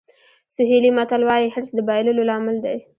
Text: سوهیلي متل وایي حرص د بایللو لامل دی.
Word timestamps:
سوهیلي 0.53 0.91
متل 0.97 1.21
وایي 1.25 1.47
حرص 1.53 1.69
د 1.75 1.79
بایللو 1.87 2.27
لامل 2.29 2.57
دی. 2.65 2.77